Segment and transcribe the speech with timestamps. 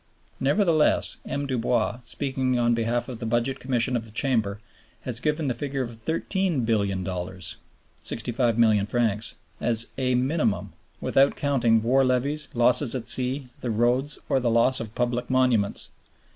[0.39, 1.45] Nevertheless, M.
[1.45, 4.59] Dubois, speaking on behalf of the Budget Commission of the Chamber,
[5.01, 7.55] has given the figure of $13,000,000,000
[8.01, 14.17] (65 milliard francs) "as a minimum" without counting "war levies, losses at sea, the roads,
[14.27, 15.89] or the loss of public monuments."